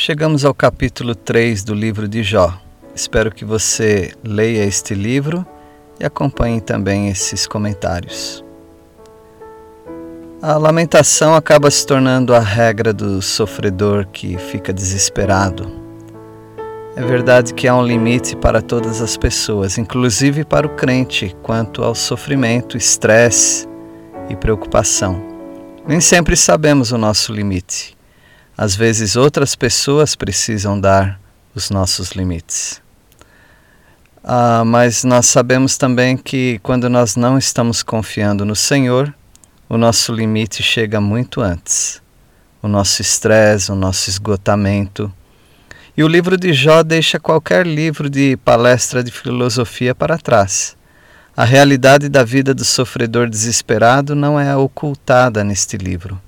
[0.00, 2.56] Chegamos ao capítulo 3 do livro de Jó.
[2.94, 5.44] Espero que você leia este livro
[5.98, 8.44] e acompanhe também esses comentários.
[10.40, 15.68] A lamentação acaba se tornando a regra do sofredor que fica desesperado.
[16.94, 21.82] É verdade que há um limite para todas as pessoas, inclusive para o crente, quanto
[21.82, 23.66] ao sofrimento, estresse
[24.30, 25.20] e preocupação.
[25.88, 27.97] Nem sempre sabemos o nosso limite.
[28.58, 31.20] Às vezes outras pessoas precisam dar
[31.54, 32.82] os nossos limites.
[34.24, 39.14] Ah, mas nós sabemos também que quando nós não estamos confiando no Senhor,
[39.68, 42.02] o nosso limite chega muito antes.
[42.60, 45.12] O nosso estresse, o nosso esgotamento.
[45.96, 50.76] E o livro de Jó deixa qualquer livro de palestra de filosofia para trás.
[51.36, 56.20] A realidade da vida do sofredor desesperado não é ocultada neste livro.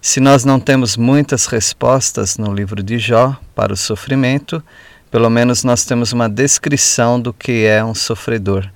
[0.00, 4.62] Se nós não temos muitas respostas no livro de Jó para o sofrimento,
[5.10, 8.70] pelo menos nós temos uma descrição do que é um sofredor,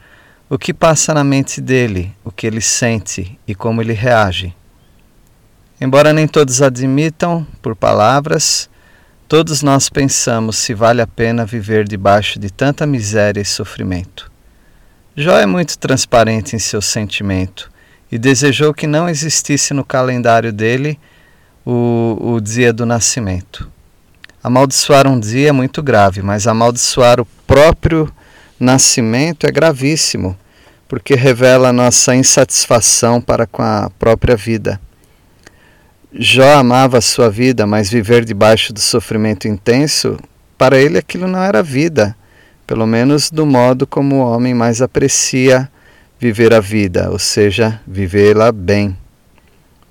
[0.50, 4.52] o que passa na mente dele, o que ele sente e como ele reage.
[5.80, 8.68] Embora nem todos admitam por palavras,
[9.28, 14.30] todos nós pensamos se vale a pena viver debaixo de tanta miséria e sofrimento.
[15.16, 17.70] Jó é muito transparente em seu sentimento
[18.10, 20.98] e desejou que não existisse no calendário dele
[21.64, 23.70] o, o dia do nascimento.
[24.42, 28.12] Amaldiçoar um dia é muito grave, mas amaldiçoar o próprio
[28.58, 30.36] nascimento é gravíssimo,
[30.88, 34.80] porque revela nossa insatisfação para com a própria vida.
[36.12, 40.18] Jó amava a sua vida, mas viver debaixo do sofrimento intenso,
[40.58, 42.14] para ele aquilo não era vida,
[42.66, 45.70] pelo menos do modo como o homem mais aprecia
[46.18, 48.96] viver a vida, ou seja, vivê-la bem.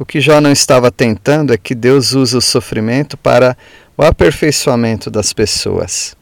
[0.01, 3.55] O que Jó não estava tentando é que Deus usa o sofrimento para
[3.95, 6.15] o aperfeiçoamento das pessoas.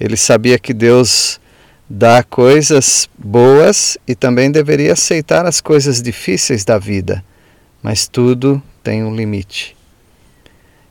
[0.00, 1.38] Ele sabia que Deus
[1.88, 7.24] dá coisas boas e também deveria aceitar as coisas difíceis da vida,
[7.80, 9.76] mas tudo tem um limite.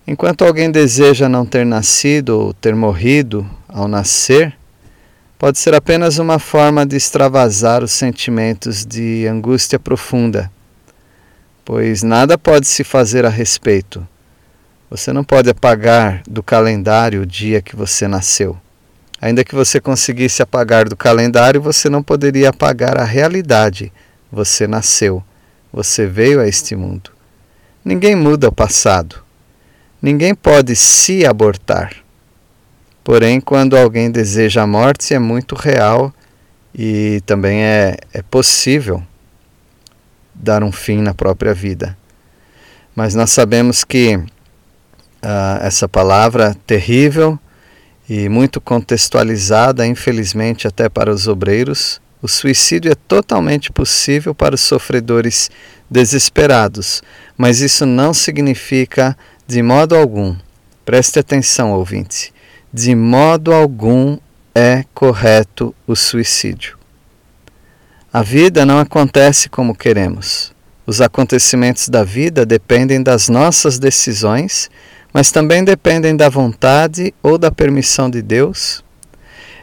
[0.07, 4.55] Enquanto alguém deseja não ter nascido ou ter morrido ao nascer,
[5.37, 10.49] pode ser apenas uma forma de extravasar os sentimentos de angústia profunda
[11.65, 14.07] pois nada pode se fazer a respeito.
[14.89, 18.55] Você não pode apagar do calendário o dia que você nasceu.
[19.19, 23.91] Ainda que você conseguisse apagar do calendário, você não poderia apagar a realidade.
[24.31, 25.23] Você nasceu,
[25.73, 27.09] você veio a este mundo.
[27.83, 29.23] Ninguém muda o passado.
[29.99, 31.95] Ninguém pode se abortar.
[33.03, 36.13] Porém, quando alguém deseja a morte, é muito real
[36.73, 39.03] e também é, é possível
[40.35, 41.97] dar um fim na própria vida.
[42.95, 44.27] Mas nós sabemos que uh,
[45.61, 47.39] essa palavra terrível
[48.07, 54.61] e muito contextualizada, infelizmente até para os obreiros, o suicídio é totalmente possível para os
[54.61, 55.49] sofredores
[55.89, 57.03] desesperados,
[57.37, 60.35] mas isso não significa de modo algum,
[60.83, 62.33] preste atenção, ouvinte,
[62.73, 64.17] de modo algum
[64.55, 66.74] é correto o suicídio.
[68.15, 70.53] A vida não acontece como queremos.
[70.87, 74.71] Os acontecimentos da vida dependem das nossas decisões,
[75.13, 78.81] mas também dependem da vontade ou da permissão de Deus.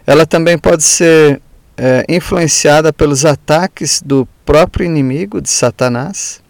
[0.06, 1.40] Ela também pode ser
[1.78, 6.42] é, influenciada pelos ataques do próprio inimigo, de Satanás,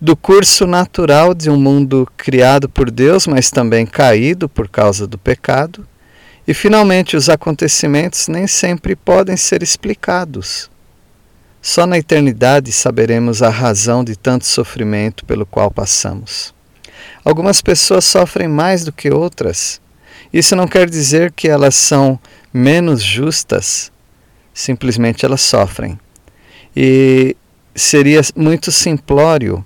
[0.00, 5.18] do curso natural de um mundo criado por Deus, mas também caído por causa do
[5.18, 5.84] pecado.
[6.46, 10.70] E, finalmente, os acontecimentos nem sempre podem ser explicados.
[11.62, 16.54] Só na eternidade saberemos a razão de tanto sofrimento pelo qual passamos.
[17.22, 19.80] Algumas pessoas sofrem mais do que outras.
[20.32, 22.18] Isso não quer dizer que elas são
[22.52, 23.92] menos justas,
[24.54, 25.98] simplesmente elas sofrem.
[26.74, 27.36] E
[27.74, 29.64] seria muito simplório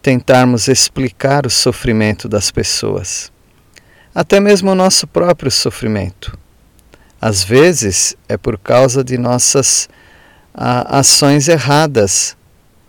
[0.00, 3.32] tentarmos explicar o sofrimento das pessoas,
[4.14, 6.38] até mesmo o nosso próprio sofrimento.
[7.20, 9.88] Às vezes é por causa de nossas
[10.54, 12.36] a ações erradas,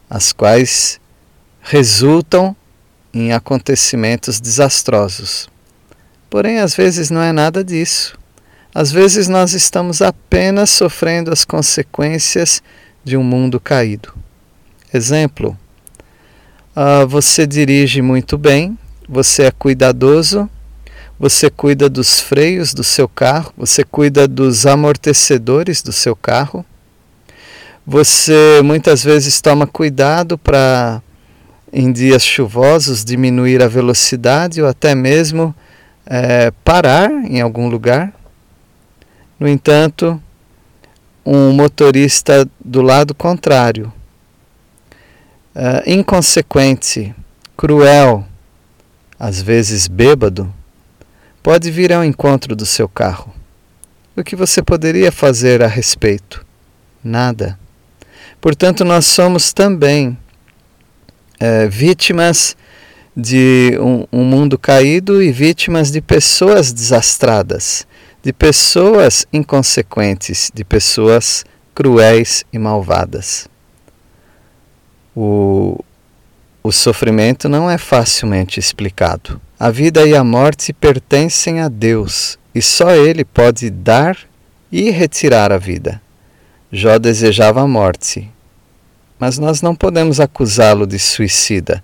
[0.10, 1.00] as quais
[1.62, 2.56] resultam
[3.14, 5.48] em acontecimentos desastrosos.
[6.30, 8.18] Porém, às vezes não é nada disso.
[8.74, 12.62] Às vezes nós estamos apenas sofrendo as consequências
[13.04, 14.14] de um mundo caído.
[14.92, 15.58] Exemplo:
[16.76, 18.78] uh, você dirige muito bem,
[19.08, 20.50] você é cuidadoso,
[21.20, 26.66] você cuida dos freios do seu carro, você cuida dos amortecedores do seu carro,
[27.86, 31.02] você muitas vezes toma cuidado para,
[31.72, 35.54] em dias chuvosos, diminuir a velocidade ou até mesmo
[36.06, 38.14] é, parar em algum lugar.
[39.38, 40.22] No entanto,
[41.26, 43.92] um motorista do lado contrário,
[45.54, 47.14] é, inconsequente,
[47.58, 48.26] cruel,
[49.20, 50.54] às vezes bêbado,
[51.42, 53.34] pode vir ao encontro do seu carro.
[54.16, 56.46] O que você poderia fazer a respeito?
[57.04, 57.60] Nada.
[58.44, 60.18] Portanto, nós somos também
[61.40, 62.58] é, vítimas
[63.16, 67.88] de um, um mundo caído e vítimas de pessoas desastradas,
[68.22, 73.48] de pessoas inconsequentes, de pessoas cruéis e malvadas.
[75.16, 75.80] O,
[76.62, 79.40] o sofrimento não é facilmente explicado.
[79.58, 84.18] A vida e a morte pertencem a Deus e só Ele pode dar
[84.70, 86.02] e retirar a vida.
[86.76, 88.33] Jó desejava a morte,
[89.20, 91.84] mas nós não podemos acusá-lo de suicida,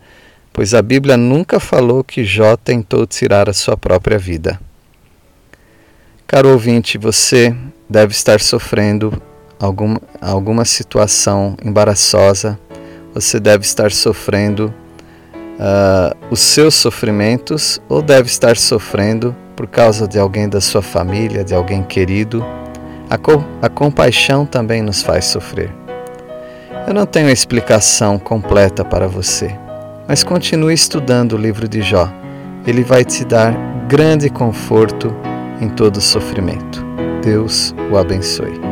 [0.52, 4.60] pois a Bíblia nunca falou que Jó tentou tirar a sua própria vida.
[6.28, 7.56] Caro ouvinte, você
[7.90, 9.22] deve estar sofrendo
[9.60, 12.60] alguma, alguma situação embaraçosa,
[13.14, 14.74] você deve estar sofrendo
[15.60, 21.44] uh, os seus sofrimentos ou deve estar sofrendo por causa de alguém da sua família,
[21.44, 22.46] de alguém querido
[23.10, 25.89] a, co a compaixão também nos faz sofrer.
[26.88, 29.56] Eu não tenho explicação completa para você,
[30.08, 32.12] mas continue estudando o livro de Jó.
[32.66, 33.54] Ele vai te dar
[33.88, 35.16] grande conforto
[35.62, 36.84] em todo sofrimento.
[37.24, 38.69] Deus o abençoe.